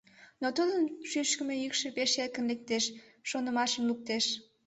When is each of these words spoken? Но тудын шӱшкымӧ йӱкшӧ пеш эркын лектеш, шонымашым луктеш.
Но 0.41 0.47
тудын 0.57 0.83
шӱшкымӧ 1.09 1.55
йӱкшӧ 1.57 1.87
пеш 1.97 2.11
эркын 2.23 2.45
лектеш, 2.51 2.85
шонымашым 3.29 3.83
луктеш. 3.89 4.25